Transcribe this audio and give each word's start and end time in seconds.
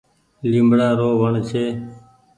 ليبڙآ 0.51 0.89
رو 0.99 1.09
وڻ 1.21 1.33
ڇي۔ 1.49 1.65